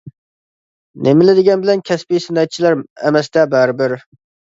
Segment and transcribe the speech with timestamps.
[1.07, 3.95] نېمىلا دېگەن بىلەن كەسپىي سەنئەتچىلەر ئەمەستە بەرىبىر.